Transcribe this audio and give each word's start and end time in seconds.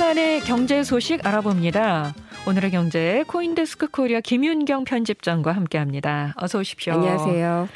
주간의 0.00 0.40
경제 0.40 0.82
소식 0.82 1.26
알아봅니다. 1.26 2.14
오늘의 2.48 2.70
경제 2.70 3.22
코인데스크 3.26 3.88
코리아 3.88 4.22
김윤경 4.22 4.84
편집장과 4.84 5.52
함께합니다. 5.52 6.32
어서 6.38 6.58
오십시오. 6.58 6.94
안녕하세요. 6.94 7.68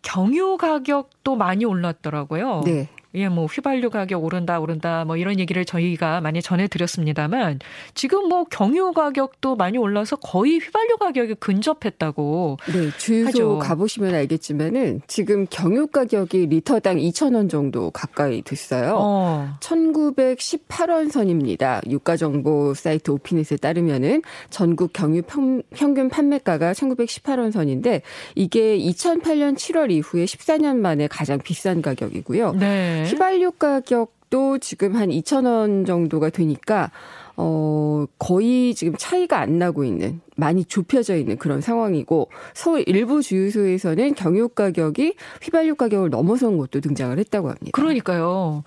경유 0.00 0.58
가격도 0.58 1.34
많이 1.34 1.64
올랐더라고요. 1.64 2.62
네. 2.64 2.88
예, 3.14 3.28
뭐 3.28 3.46
휘발유 3.46 3.90
가격 3.90 4.24
오른다 4.24 4.58
오른다 4.58 5.04
뭐 5.04 5.16
이런 5.16 5.38
얘기를 5.38 5.64
저희가 5.64 6.20
많이 6.20 6.42
전해 6.42 6.68
드렸습니다만 6.68 7.60
지금 7.94 8.28
뭐 8.28 8.44
경유 8.44 8.92
가격도 8.92 9.56
많이 9.56 9.78
올라서 9.78 10.16
거의 10.16 10.58
휘발유 10.58 10.96
가격이 10.98 11.36
근접했다고. 11.36 12.58
네, 12.72 12.90
주유소 12.98 13.28
하죠. 13.28 13.58
가보시면 13.58 14.14
알겠지만은 14.14 15.02
지금 15.06 15.46
경유 15.48 15.86
가격이 15.86 16.46
리터당 16.46 16.96
2,000원 16.98 17.48
정도 17.48 17.90
가까이 17.90 18.42
됐어요. 18.42 18.96
어. 18.98 19.56
1,918원 19.60 21.10
선입니다. 21.10 21.80
유가 21.88 22.16
정보 22.16 22.74
사이트 22.74 23.10
오피넷에 23.10 23.56
따르면은 23.56 24.22
전국 24.50 24.92
경유 24.92 25.22
평, 25.22 25.62
평균 25.74 26.08
판매가가 26.08 26.72
1,918원 26.72 27.52
선인데 27.52 28.02
이게 28.34 28.78
2008년 28.78 29.56
7월 29.56 29.90
이후에 29.90 30.24
14년 30.24 30.76
만에 30.76 31.06
가장 31.08 31.38
비싼 31.38 31.82
가격이고요. 31.82 32.52
네. 32.52 32.95
휘발유 33.04 33.52
가격도 33.52 34.58
지금 34.58 34.96
한 34.96 35.10
2,000원 35.10 35.86
정도가 35.86 36.30
되니까 36.30 36.90
어, 37.36 38.06
거의 38.18 38.74
지금 38.74 38.94
차이가 38.96 39.40
안 39.40 39.58
나고 39.58 39.84
있는, 39.84 40.20
많이 40.36 40.64
좁혀져 40.64 41.16
있는 41.16 41.36
그런 41.36 41.60
상황이고, 41.60 42.30
서울 42.54 42.82
일부 42.86 43.22
주유소에서는 43.22 44.14
경유 44.14 44.48
가격이 44.48 45.14
휘발유 45.42 45.74
가격을 45.74 46.10
넘어선 46.10 46.56
것도 46.56 46.80
등장을 46.80 47.18
했다고 47.18 47.48
합니다. 47.48 47.70
그러니까요. 47.72 48.64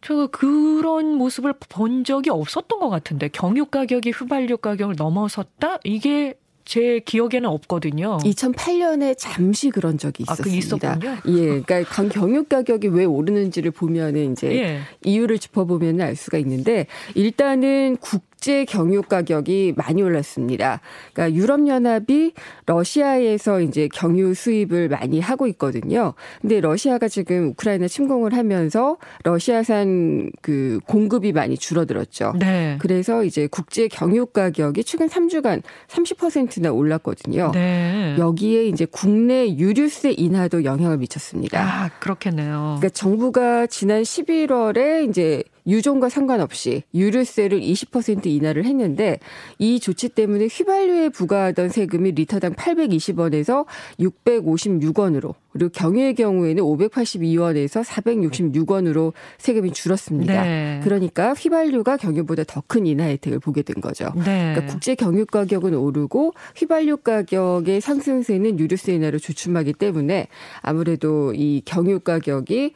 제가 0.00 0.28
그런 0.28 1.14
모습을 1.14 1.54
본 1.68 2.04
적이 2.04 2.30
없었던 2.30 2.80
것 2.80 2.88
같은데, 2.88 3.28
경유 3.28 3.66
가격이 3.66 4.10
휘발유 4.10 4.56
가격을 4.56 4.94
넘어섰다? 4.96 5.78
이게 5.84 6.34
제 6.64 7.00
기억에는 7.00 7.46
없거든요. 7.46 8.18
2008년에 8.18 9.16
잠시 9.18 9.70
그런 9.70 9.98
적이 9.98 10.24
있었습니다. 10.24 10.92
아, 10.92 11.20
그 11.22 11.38
예, 11.38 11.60
그러니까 11.60 11.82
경유 12.08 12.44
가격이 12.44 12.88
왜 12.88 13.04
오르는지를 13.04 13.70
보면은 13.70 14.32
이제 14.32 14.48
예. 14.56 14.78
이유를 15.04 15.38
짚어보면 15.38 16.00
알 16.00 16.16
수가 16.16 16.38
있는데 16.38 16.86
일단은 17.14 17.96
국 18.00 18.31
국제 18.42 18.64
경유 18.64 19.02
가격이 19.02 19.74
많이 19.76 20.02
올랐습니다. 20.02 20.80
그러니까 21.12 21.38
유럽 21.38 21.68
연합이 21.68 22.32
러시아에서 22.66 23.60
이제 23.60 23.88
경유 23.94 24.34
수입을 24.34 24.88
많이 24.88 25.20
하고 25.20 25.46
있거든요. 25.46 26.14
근데 26.40 26.60
러시아가 26.60 27.06
지금 27.06 27.50
우크라이나 27.50 27.86
침공을 27.86 28.34
하면서 28.34 28.96
러시아산 29.22 30.32
그 30.42 30.80
공급이 30.88 31.30
많이 31.30 31.56
줄어들었죠. 31.56 32.34
네. 32.40 32.78
그래서 32.80 33.22
이제 33.22 33.46
국제 33.46 33.86
경유 33.86 34.26
가격이 34.26 34.82
최근 34.82 35.06
3주간 35.06 35.62
30%나 35.86 36.72
올랐거든요. 36.72 37.52
네. 37.54 38.16
여기에 38.18 38.64
이제 38.64 38.88
국내 38.90 39.54
유류세 39.54 40.14
인하도 40.16 40.64
영향을 40.64 40.96
미쳤습니다. 40.96 41.60
아, 41.62 41.90
그렇겠네요. 42.00 42.78
그러니까 42.80 42.88
정부가 42.88 43.68
지난 43.68 44.02
11월에 44.02 45.08
이제 45.08 45.44
유종과 45.66 46.08
상관없이 46.08 46.82
유류세를 46.94 47.60
20% 47.60 48.26
인하를 48.26 48.64
했는데 48.64 49.18
이 49.58 49.78
조치 49.78 50.08
때문에 50.08 50.46
휘발유에 50.46 51.10
부과하던 51.10 51.68
세금이 51.68 52.12
리터당 52.12 52.54
820원에서 52.54 53.66
656원으로 54.00 55.34
그리고 55.52 55.70
경유의 55.70 56.14
경우에는 56.14 56.62
582원에서 56.62 57.84
466원으로 57.84 59.12
세금이 59.38 59.72
줄었습니다. 59.72 60.42
네. 60.42 60.80
그러니까 60.82 61.34
휘발유가 61.34 61.96
경유보다 61.98 62.44
더 62.44 62.62
큰 62.72 62.86
인하 62.86 63.04
혜택을 63.04 63.38
보게 63.38 63.60
된 63.60 63.82
거죠. 63.82 64.12
네. 64.16 64.54
그러니까 64.54 64.66
국제 64.72 64.94
경유 64.94 65.26
가격은 65.26 65.74
오르고 65.74 66.32
휘발유 66.56 66.98
가격의 66.98 67.82
상승세는 67.82 68.58
유류세 68.58 68.94
인하로 68.94 69.18
주춤하기 69.18 69.74
때문에 69.74 70.28
아무래도 70.62 71.34
이 71.34 71.60
경유 71.66 72.00
가격이 72.00 72.72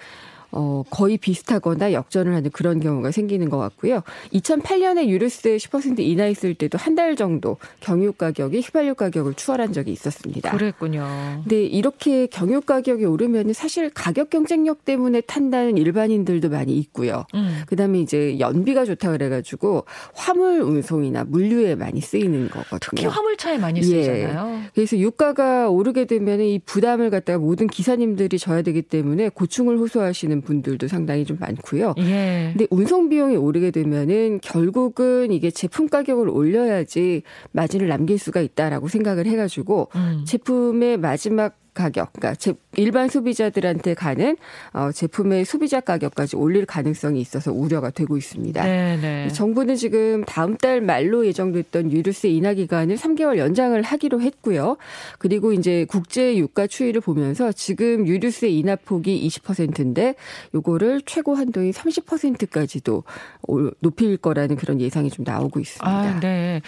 어, 0.51 0.83
거의 0.91 1.17
비슷하거나 1.19 1.93
역전을 1.93 2.35
하는 2.35 2.51
그런 2.51 2.81
경우가 2.81 3.11
생기는 3.11 3.49
것 3.49 3.59
같고요. 3.59 4.03
2008년에 4.33 5.07
유류세 5.09 5.57
10% 5.57 5.99
인하했을 6.01 6.55
때도 6.55 6.79
한 6.79 6.97
달 6.97 7.15
정도 7.15 7.59
경유 7.81 8.11
가격이 8.15 8.59
휘발유 8.61 8.95
가격을 8.95 9.35
추월한 9.35 9.75
적이 9.75 9.93
있었습니다. 9.93 10.51
그랬군요. 10.53 11.07
근데 11.43 11.63
이렇게 11.63 12.27
경유 12.27 12.63
가격이 12.63 13.05
오르면 13.05 13.53
사실 13.53 13.91
가격 13.91 14.31
경쟁력 14.31 14.87
때문에 14.87 15.21
탄다는 15.21 15.77
일반인들도 15.77 16.49
많이 16.49 16.75
있고요. 16.79 17.27
음. 17.35 17.61
그다음에 17.67 18.01
이제 18.01 18.39
연비가 18.39 18.87
좋다 18.87 19.11
그래가지고 19.13 19.85
화물 20.15 20.63
운송이나 20.63 21.25
물류에 21.25 21.75
많이 21.75 22.01
쓰이는 22.01 22.49
거거든요. 22.49 22.79
특히 22.81 23.05
화물차에 23.07 23.59
많이 23.59 23.83
쓰이잖아요. 23.83 24.63
예. 24.65 24.71
그래서 24.75 24.97
유가가 24.97 25.69
오르게 25.69 26.07
되면 26.07 26.41
이 26.41 26.59
부담을 26.65 27.11
갖다가 27.11 27.39
모든 27.39 27.67
기사님들이 27.67 28.39
져야 28.39 28.63
되기 28.63 28.81
때문에 28.81 29.29
고충을 29.29 29.77
호소하시는 29.77 30.36
분들도 30.43 30.89
상당히 30.89 31.25
좀 31.25 31.37
많고요. 31.41 31.95
예. 31.99 32.51
근데 32.53 32.67
운송 32.71 33.09
비용이 33.09 33.37
오르게 33.37 33.71
되면은 33.71 34.41
결국은 34.43 35.33
이게 35.33 35.51
제품 35.51 35.89
가격을 35.89 36.29
올려야지 36.29 37.23
마진을 37.53 37.89
남길 37.89 38.19
수가 38.19 38.41
있다라고 38.41 38.89
생각을 38.89 39.27
해가지고 39.27 39.89
음. 39.95 40.25
제품의 40.27 40.99
마지막 40.99 41.57
가격, 41.77 42.13
그러니까 42.15 42.35
일반 42.75 43.09
소비자들한테 43.09 43.95
가는 43.95 44.37
어, 44.73 44.91
제품의 44.91 45.45
소비자 45.45 45.81
가격까지 45.81 46.37
올릴 46.37 46.67
가능성이 46.67 47.21
있어서 47.21 47.53
우려가 47.53 47.91
되고 47.91 48.17
있습니다. 48.17 48.65
네네. 48.65 48.97
네. 49.01 49.29
정부는 49.29 49.77
지금 49.77 50.25
다음 50.25 50.57
달 50.57 50.81
말로 50.81 51.27
예정됐던 51.27 51.93
유류세 51.93 52.31
인하 52.31 52.55
기간을 52.55 52.97
3개월 52.97 53.37
연장을 53.37 53.81
하기로 53.81 54.23
했고요. 54.23 54.77
그리고 55.19 55.53
이제 55.53 55.85
국제 55.89 56.37
유가 56.37 56.67
추이를 56.67 57.01
보면서 57.01 57.53
지금 57.53 58.07
유류세 58.07 58.49
인하 58.49 58.77
폭이 58.77 59.29
20%인데 59.29 60.15
요거를 60.55 61.03
최고 61.05 61.35
한도인 61.35 61.73
30%까지도 61.73 63.05
높일 63.81 64.17
거라는 64.17 64.57
그런 64.57 64.81
예상이 64.81 65.11
좀 65.11 65.25
나오고 65.25 65.61
있습니다. 65.61 65.87
아, 65.87 66.21
네. 66.21 66.63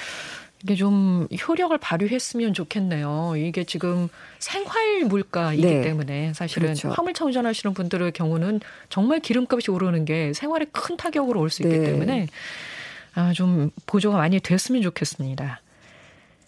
이게 0.65 0.75
좀 0.75 1.29
효력을 1.49 1.77
발휘했으면 1.79 2.53
좋겠네요. 2.53 3.35
이게 3.37 3.63
지금 3.65 4.09
생활 4.41 5.05
물가이기 5.05 5.63
네. 5.63 5.83
때문에 5.83 6.33
사실은 6.35 6.69
그렇죠. 6.69 6.91
화물차 6.91 7.25
운전하시는 7.25 7.75
분들의 7.75 8.11
경우는 8.13 8.61
정말 8.89 9.21
기름값이 9.21 9.71
오르는 9.71 10.05
게 10.05 10.33
생활에 10.33 10.67
큰 10.73 10.97
타격으로 10.97 11.41
올 11.41 11.51
수 11.51 11.63
있기 11.63 11.79
네. 11.79 11.85
때문에 11.93 12.27
아, 13.15 13.33
좀 13.33 13.71
보조가 13.87 14.17
많이 14.17 14.41
됐으면 14.41 14.83
좋겠습니다. 14.83 15.61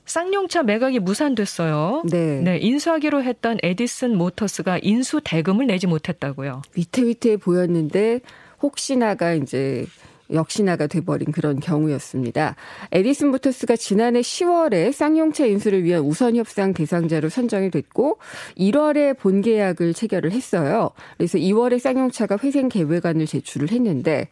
쌍용차 0.06 0.64
매각이 0.64 0.98
무산됐어요. 0.98 2.02
네. 2.10 2.40
네. 2.40 2.58
인수하기로 2.58 3.22
했던 3.22 3.58
에디슨 3.62 4.16
모터스가 4.18 4.80
인수 4.82 5.20
대금을 5.22 5.68
내지 5.68 5.86
못했다고요. 5.86 6.62
위태위태해 6.74 7.36
보였는데 7.36 8.20
혹시나가 8.60 9.34
이제 9.34 9.86
역시나가 10.32 10.86
돼버린 10.86 11.32
그런 11.32 11.60
경우였습니다. 11.60 12.56
에디슨 12.92 13.28
모터스가 13.30 13.76
지난해 13.76 14.20
10월에 14.20 14.92
쌍용차 14.92 15.46
인수를 15.46 15.84
위한 15.84 16.02
우선 16.02 16.36
협상 16.36 16.72
대상자로 16.72 17.28
선정이 17.28 17.70
됐고 17.70 18.18
1월에 18.56 19.18
본계약을 19.18 19.94
체결을 19.94 20.32
했어요. 20.32 20.90
그래서 21.16 21.38
2월에 21.38 21.78
쌍용차가 21.78 22.38
회생 22.42 22.68
계획안을 22.68 23.26
제출을 23.26 23.70
했는데 23.70 24.28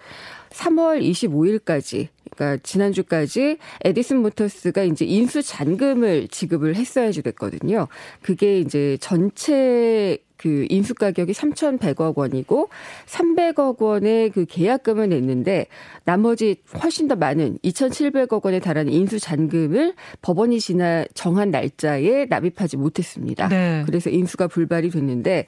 3월 0.50 1.03
25일까지 1.03 2.09
그러니까 2.30 2.62
지난주까지 2.62 3.59
에디슨 3.84 4.22
모터스가 4.22 4.82
이제 4.84 5.04
인수 5.04 5.42
잔금을 5.42 6.28
지급을 6.28 6.77
했어야지 6.77 7.22
됐거든요. 7.22 7.89
그게 8.22 8.60
이제 8.60 8.97
전체 9.00 10.18
그 10.38 10.66
인수 10.70 10.94
가격이 10.94 11.32
3,100억 11.32 12.16
원이고 12.16 12.70
300억 13.06 13.82
원의 13.82 14.30
그 14.30 14.46
계약금을 14.46 15.10
냈는데 15.10 15.66
나머지 16.04 16.56
훨씬 16.82 17.08
더 17.08 17.16
많은 17.16 17.58
2,700억 17.62 18.44
원에 18.44 18.60
달하는 18.60 18.92
인수 18.92 19.18
잔금을 19.18 19.94
법원이 20.22 20.60
지나 20.60 21.04
정한 21.12 21.50
날짜에 21.50 22.26
납입하지 22.26 22.76
못했습니다. 22.76 23.48
네. 23.48 23.82
그래서 23.84 24.08
인수가 24.08 24.46
불발이 24.46 24.90
됐는데 24.90 25.46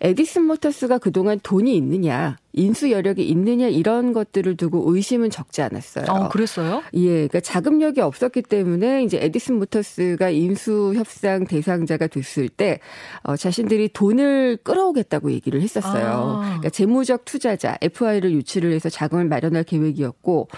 에디슨 0.00 0.44
모터스가 0.44 0.98
그동안 0.98 1.38
돈이 1.42 1.76
있느냐 1.76 2.38
인수 2.52 2.90
여력이 2.90 3.22
있느냐 3.28 3.68
이런 3.68 4.12
것들을 4.12 4.56
두고 4.56 4.92
의심은 4.94 5.30
적지 5.30 5.62
않았어요. 5.62 6.06
어, 6.08 6.28
그랬어요? 6.28 6.82
예, 6.94 7.08
그러니까 7.08 7.40
자금력이 7.40 8.00
없었기 8.00 8.42
때문에 8.42 9.04
이제 9.04 9.18
에디슨 9.20 9.58
모터스가 9.58 10.30
인수 10.30 10.94
협상 10.96 11.46
대상자가 11.46 12.08
됐을 12.08 12.48
때 12.48 12.80
어, 13.22 13.36
자신들이 13.36 13.90
돈을 13.92 14.29
끌어오겠다고 14.62 15.30
얘기를 15.32 15.62
했었어요. 15.62 16.40
아. 16.40 16.40
그러니까 16.40 16.70
재무적 16.70 17.24
투자자 17.24 17.76
FI를 17.80 18.32
유치를 18.32 18.72
해서 18.72 18.88
자금을 18.88 19.26
마련할 19.26 19.64
계획이었고 19.64 20.48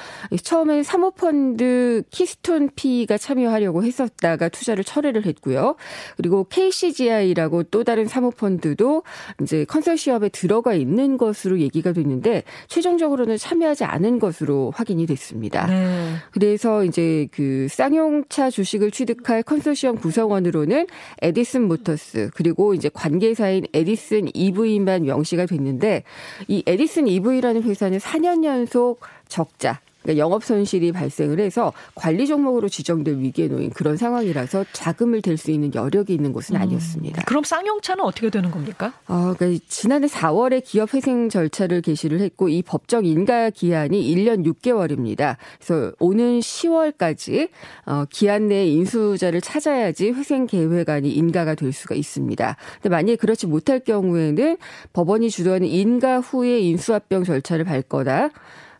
처음엔 0.42 0.82
사모펀드 0.82 2.04
키스톤 2.10 2.70
PE가 2.74 3.18
참여하려고 3.18 3.84
했었다가 3.84 4.48
투자를 4.48 4.84
철회를 4.84 5.26
했고요. 5.26 5.76
그리고 6.16 6.44
KCGI라고 6.44 7.64
또 7.64 7.84
다른 7.84 8.06
사모펀드도 8.06 9.02
이제 9.42 9.64
컨소시엄에 9.64 10.28
들어가 10.30 10.74
있는 10.74 11.18
것으로 11.18 11.58
얘기 11.60 11.82
얘기가 11.82 11.92
됐는데 11.92 12.44
최종적으로는 12.68 13.36
참여하지 13.36 13.84
않은 13.84 14.18
것으로 14.18 14.72
확인이 14.74 15.04
됐습니다. 15.06 15.66
네. 15.66 16.14
그래서 16.30 16.84
이제 16.84 17.26
그 17.32 17.66
쌍용차 17.68 18.50
주식을 18.50 18.90
취득할 18.92 19.42
컨소시엄 19.42 19.96
구성원으로는 19.96 20.86
에디슨 21.20 21.62
모터스 21.68 22.30
그리고 22.34 22.74
이제 22.74 22.88
관계사인 22.92 23.61
에디슨 23.72 24.28
EV만 24.34 25.04
명시가 25.04 25.46
됐는데 25.46 26.04
이 26.48 26.62
에디슨 26.66 27.08
EV라는 27.08 27.62
회사는 27.62 27.98
4년 27.98 28.44
연속 28.44 29.00
적자 29.28 29.80
그러니까 30.02 30.22
영업 30.22 30.44
손실이 30.44 30.92
발생을 30.92 31.40
해서 31.40 31.72
관리 31.94 32.26
종목으로 32.26 32.68
지정될 32.68 33.18
위기에 33.18 33.48
놓인 33.48 33.70
그런 33.70 33.96
상황이라서 33.96 34.64
자금을 34.72 35.22
댈 35.22 35.36
수 35.36 35.50
있는 35.50 35.74
여력이 35.74 36.12
있는 36.14 36.32
곳은 36.32 36.56
음. 36.56 36.60
아니었습니다. 36.60 37.22
음, 37.22 37.24
그럼 37.26 37.42
쌍용차는 37.42 38.04
어떻게 38.04 38.30
되는 38.30 38.50
겁니까? 38.50 38.92
어, 39.08 39.34
그러니까 39.36 39.64
지난해 39.66 40.06
4월에 40.06 40.62
기업 40.64 40.94
회생 40.94 41.28
절차를 41.28 41.80
개시를 41.80 42.20
했고 42.20 42.48
이 42.48 42.62
법적 42.62 43.06
인가 43.06 43.50
기한이 43.50 44.14
1년 44.14 44.44
6개월입니다. 44.44 45.36
그래서 45.58 45.92
오는 45.98 46.40
10월까지 46.40 47.48
어, 47.86 48.04
기한 48.10 48.48
내에 48.48 48.66
인수자를 48.66 49.40
찾아야지 49.40 50.10
회생 50.10 50.46
계획안이 50.46 51.10
인가가 51.10 51.54
될 51.54 51.72
수가 51.72 51.94
있습니다. 51.94 52.56
근데 52.74 52.88
만약에 52.88 53.16
그렇지 53.16 53.46
못할 53.46 53.80
경우에는 53.80 54.56
법원이 54.92 55.30
주도하는 55.30 55.66
인가 55.66 56.20
후에 56.20 56.60
인수합병 56.60 57.24
절차를 57.24 57.64
밟거나 57.64 58.30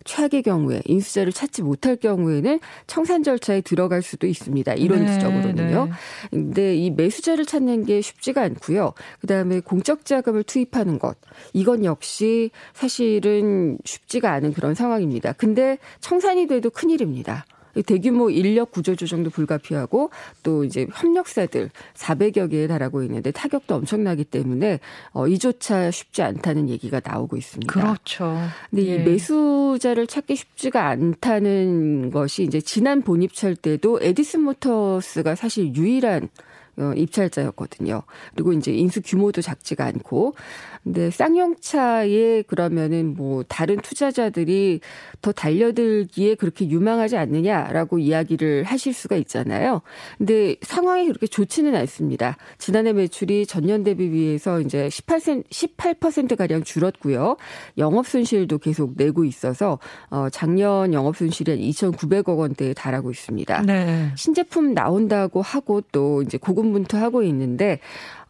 최악의 0.05 0.43
경우에 0.43 0.83
인수자를 0.85 1.33
찾지 1.33 1.63
못할 1.63 1.97
경우에는 1.97 2.61
청산 2.87 3.23
절차에 3.23 3.61
들어갈 3.61 4.03
수도 4.03 4.27
있습니다. 4.27 4.75
이론적으로는요. 4.75 5.85
네, 5.85 5.91
네. 5.91 5.93
근데 6.31 6.77
이 6.77 6.91
매수자를 6.91 7.47
찾는 7.47 7.85
게 7.85 8.01
쉽지가 8.01 8.43
않고요. 8.43 8.93
그다음에 9.21 9.61
공적 9.61 10.05
자금을 10.05 10.45
투입하는 10.45 10.99
것 10.99 11.17
이건 11.53 11.85
역시 11.85 12.51
사실은 12.75 13.79
쉽지가 13.85 14.33
않은 14.33 14.53
그런 14.53 14.75
상황입니다. 14.75 15.33
근데 15.33 15.79
청산이 16.01 16.47
돼도 16.47 16.71
큰일입니다. 16.71 17.45
대규모 17.87 18.31
인력 18.31 18.71
구조 18.71 18.95
조정도 18.95 19.31
불가피하고 19.31 20.11
또 20.43 20.65
이제 20.65 20.87
협력사들 20.93 21.71
400여 21.95 22.51
개에 22.51 22.67
달하고 22.67 23.03
있는데 23.05 23.31
타격도 23.31 23.75
엄청나기 23.77 24.25
때문에 24.25 24.81
어 25.13 25.27
이조차 25.27 25.91
쉽지 25.91 26.23
않다는 26.23 26.69
얘기가 26.69 27.01
나오고 27.05 27.37
있습니다. 27.37 27.73
그렇죠. 27.73 28.37
근데 28.71 28.87
예. 28.87 28.95
이 28.95 28.99
매수자를 28.99 30.07
찾기 30.07 30.37
쉽지가 30.37 30.87
않다는 30.89 32.11
것이 32.11 32.43
이제 32.43 32.61
지난 32.61 33.03
본입찰 33.03 33.57
때도 33.57 34.01
에디슨 34.03 34.43
모터스가 34.43 35.35
사실 35.35 35.75
유일한 35.75 36.25
어, 36.25 36.52
입찰자였거든요. 36.97 38.03
그리고 38.35 38.53
이제 38.53 38.73
인수 38.73 39.03
규모도 39.03 39.43
작지가 39.43 39.85
않고. 39.87 40.35
근데 40.83 41.11
쌍용차에 41.11 42.43
그러면은 42.43 43.15
뭐 43.15 43.45
다른 43.45 43.77
투자자들이 43.77 44.81
더 45.21 45.31
달려들기에 45.31 46.35
그렇게 46.35 46.69
유망하지 46.69 47.17
않느냐라고 47.17 47.99
이야기를 47.99 48.65
하실 48.65 48.93
수가 48.93 49.17
있잖아요. 49.17 49.83
근데 50.19 50.57
상황이 50.63 51.07
그렇게 51.07 51.27
좋지는 51.27 51.77
않습니다. 51.77 52.37
지난해 52.59 52.93
매출이 52.93 53.47
전년 53.47 53.85
대비 53.85 54.11
비해서 54.11 54.61
이제 54.61 54.89
18% 54.89 55.49
18% 55.49 56.37
가량 56.37 56.65
줄었고요. 56.65 57.37
영업 57.79 58.07
손실도 58.09 58.59
계속 58.59 58.95
내고 58.97 59.25
있어서 59.25 59.79
어 60.11 60.29
작년 60.31 60.93
영업 60.93 61.17
손실이 61.17 61.51
한 61.53 61.61
2,900억 61.61 62.39
원대에 62.39 62.75
달하고 62.75 63.11
있습니다. 63.11 63.63
네. 63.63 64.11
신제품 64.17 64.75
나온다고 64.75 65.43
하고 65.43 65.81
또 65.93 66.23
이제 66.23 66.39
고급 66.39 66.62
고군분투하고 66.63 67.23
있는데 67.25 67.81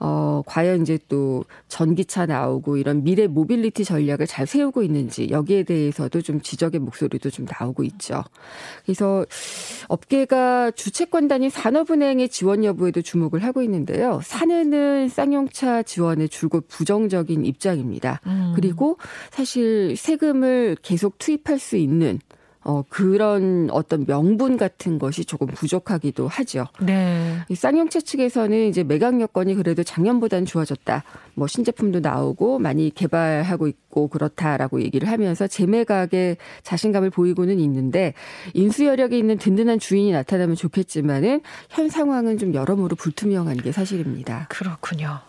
어 0.01 0.43
과연 0.47 0.83
이제 0.83 0.99
또 1.09 1.45
전기차 1.69 2.27
나오고 2.27 2.77
이런 2.77 3.05
미래 3.05 3.27
모빌리티 3.27 3.85
전략을 3.85 4.27
잘 4.27 4.47
세우고 4.47 4.83
있는지 4.83 5.29
여기에 5.31 5.63
대해서도 5.63 6.23
좀 6.23 6.41
지적의 6.41 6.81
목소리도 6.81 7.31
좀 7.31 7.47
나오고 7.61 7.85
있죠. 7.85 8.25
그래서 8.85 9.25
업계가 9.89 10.73
주채권단위 10.73 11.51
산업은행의 11.51 12.31
지원 12.31 12.65
여부에도 12.65 13.03
주목을 13.03 13.45
하고 13.45 13.63
있는데요. 13.63 14.21
사내는 14.25 15.09
쌍용차 15.09 15.85
지원에 15.85 16.27
줄곧 16.27 16.67
부정적인 16.69 17.45
입장입니다. 17.45 18.21
음. 18.27 18.53
그리고 18.57 18.99
사실 19.31 19.97
세금을 19.97 20.77
계속 20.83 21.19
투입할 21.19 21.59
수 21.61 21.77
있는 21.77 22.19
어, 22.65 22.83
그런 22.89 23.69
어떤 23.71 24.07
명분 24.07 24.57
같은 24.57 24.99
것이 24.99 25.25
조금 25.25 25.49
부족하기도 25.49 26.29
하죠. 26.29 26.67
네. 26.81 27.39
쌍용차 27.53 28.01
측에서는 28.01 28.69
이제 28.69 28.85
매각 28.85 29.21
여건이 29.21 29.55
그래도 29.55 29.83
작년보다는 29.83 30.47
좋아졌다. 30.47 31.03
뭐 31.35 31.47
신제품도 31.47 32.01
나오고 32.01 32.59
많이 32.59 32.91
개발하고 32.91 33.67
있고 33.67 34.09
그렇다라고 34.09 34.83
얘기를 34.83 35.09
하면서 35.09 35.47
재매각에 35.47 36.37
자신감을 36.63 37.11
보이고는 37.11 37.59
있는데 37.61 38.15
인수 38.55 38.85
여력이 38.85 39.19
있는 39.19 39.39
든든한 39.39 39.79
주인이 39.79 40.13
나타나면 40.13 40.57
좋겠지만은 40.57 41.41
현 41.71 41.89
상황은 41.89 42.39
좀 42.39 42.55
여러모로 42.55 42.97
불투명한 42.97 43.57
게 43.59 43.73
사실입니다. 43.73 44.47
그렇군요. 44.49 45.21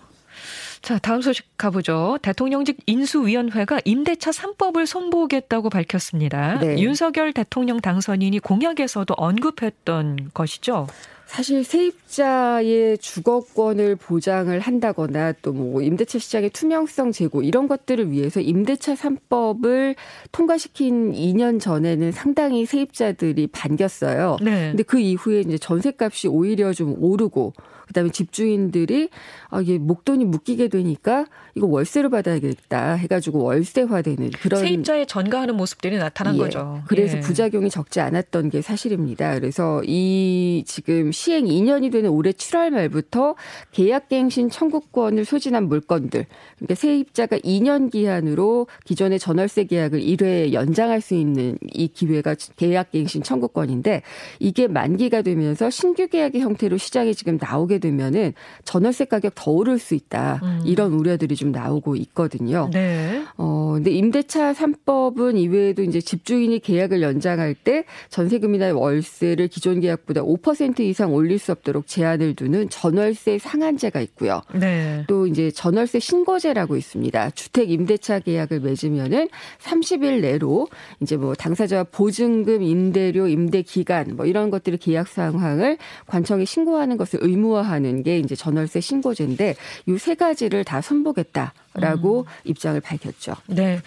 자, 0.84 1.00
다음 1.00 1.22
소식 1.22 1.46
가보죠. 1.58 2.18
대통령직 2.22 2.78
인수위원회가 2.88 3.80
임대차 3.86 4.32
3법을 4.32 4.86
손보겠다고 4.86 5.70
밝혔습니다. 5.70 6.60
네. 6.60 6.78
윤석열 6.78 7.32
대통령 7.32 7.80
당선인이 7.80 8.38
공약에서도 8.40 9.14
언급했던 9.14 10.32
것이죠. 10.34 10.88
사실 11.26 11.64
세입자의 11.64 12.98
주거권을 12.98 13.96
보장을 13.96 14.60
한다거나 14.60 15.32
또 15.42 15.54
뭐 15.54 15.82
임대차 15.82 16.20
시장의 16.20 16.50
투명성 16.50 17.14
제고 17.14 17.42
이런 17.44 17.70
것들을 17.70 18.12
위해서 18.12 18.42
임대차 18.42 18.96
3법을 18.96 19.96
통과시킨 20.34 21.14
2년 21.14 21.62
전에는 21.62 22.12
상당히 22.12 22.66
세입자들이 22.66 23.48
반겼어요. 23.48 24.36
네. 24.42 24.72
근데 24.72 24.84
그 24.84 25.00
이후에 25.00 25.40
이제 25.40 25.58
전세값이 25.58 26.28
오히려 26.28 26.74
좀 26.74 26.94
오르고 27.02 27.54
그다음에 27.94 28.10
집주인들이 28.10 29.10
아 29.50 29.62
이게 29.62 29.78
목돈이 29.78 30.26
묶이게 30.26 30.68
되니까 30.68 31.26
이거 31.56 31.68
월세로 31.68 32.10
받아야겠다 32.10 32.94
해가지고 32.94 33.44
월세화되는 33.44 34.32
그런 34.32 34.60
세입자의 34.60 35.06
전가하는 35.06 35.56
모습들이 35.56 35.98
나타난 35.98 36.36
예. 36.36 36.40
거죠. 36.40 36.82
그래서 36.88 37.18
예. 37.18 37.22
부작용이 37.22 37.70
적지 37.70 38.00
않았던 38.00 38.50
게 38.50 38.62
사실입니다. 38.62 39.36
그래서 39.36 39.82
이 39.86 40.64
지금 40.66 41.12
시행 41.12 41.46
2년이 41.46 41.92
되는 41.92 42.10
올해 42.10 42.32
7월 42.32 42.72
말부터 42.72 43.36
계약갱신 43.72 44.50
청구권을 44.50 45.26
소진한 45.26 45.68
물건들 45.68 46.26
그러니까 46.58 46.76
세입자가 46.76 47.38
2년 47.40 47.92
기한으로 47.92 48.68
기존의 48.86 49.20
전월세 49.20 49.66
계약을 49.66 50.02
1회 50.02 50.54
연장할 50.54 51.02
수 51.02 51.14
있는 51.14 51.58
이 51.72 51.88
기회가 51.88 52.36
계약갱신 52.56 53.22
청구권인데 53.22 54.02
이게 54.40 54.68
만기가 54.68 55.22
되면서 55.22 55.70
신규 55.70 56.08
계약의 56.08 56.42
형태로 56.42 56.78
시장에 56.78 57.14
지금 57.14 57.38
나오게 57.40 57.80
되면은 57.84 58.34
전월세 58.64 59.06
가격 59.06 59.34
더 59.36 59.52
오를 59.52 59.78
수 59.78 59.94
있다. 59.94 60.40
음. 60.42 60.62
이런 60.66 60.94
우려들이 60.94 61.36
좀 61.36 61.52
나오고 61.52 61.96
있거든요. 61.98 62.70
네. 62.72 63.24
어, 63.38 63.74
근데 63.76 63.92
임대차 63.92 64.54
3법은 64.54 65.38
이외에도 65.38 65.84
이제 65.84 66.00
집주인이 66.00 66.60
계약을 66.60 67.02
연장할 67.02 67.56
때 67.56 67.84
전세금이나 68.10 68.74
월세를 68.74 69.50
기존 69.50 69.82
계약보다 69.82 70.22
5% 70.22 70.80
이상 70.80 71.14
올릴 71.14 71.40
수 71.40 71.52
없도록 71.52 71.88
제한을 71.88 72.36
두는 72.36 72.70
전월세 72.70 73.38
상한제가 73.38 74.00
있고요. 74.02 74.42
네. 74.54 75.04
또 75.08 75.28
이제 75.28 75.52
전월세 75.52 76.00
신고제라고 76.00 76.78
있습니다. 76.78 77.32
주택 77.32 77.70
임대차 77.70 78.20
계약을 78.20 78.62
맺으면은 78.62 79.28
30일 79.62 80.22
내로 80.22 80.68
이제 81.02 81.18
뭐 81.18 81.36
당사자와 81.36 81.86
보증금, 81.86 82.64
임대료, 82.64 83.28
임대 83.28 83.62
기간 83.62 84.16
뭐 84.16 84.26
이런 84.26 84.50
것들을 84.50 84.78
계약 84.78 85.08
상황을 85.08 85.78
관청에 86.08 86.46
신고하는 86.46 86.98
것을 86.98 87.20
의무화 87.22 87.63
하는 87.64 88.04
게 88.04 88.20
이제 88.20 88.36
전월세 88.36 88.82
신고제인데 88.82 89.56
이세 89.88 90.16
가지를 90.16 90.64
다 90.64 90.82
선보겠다 90.82 91.54
라고 91.76 92.22
음. 92.22 92.26
입장을 92.44 92.80
밝혔죠. 92.80 93.36
네. 93.48 93.80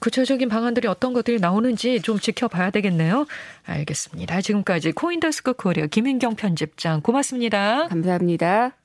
구체적인 0.00 0.48
방안들이 0.48 0.88
어떤 0.88 1.12
것들이 1.12 1.38
나오는지 1.38 2.00
좀 2.02 2.18
지켜봐야 2.18 2.70
되겠네요. 2.70 3.26
알겠습니다. 3.64 4.40
지금까지 4.40 4.92
코인더스크 4.92 5.52
코리아 5.54 5.86
김인경 5.86 6.34
편집장 6.34 7.00
고맙습니다. 7.00 7.88
감사합니다. 7.88 8.77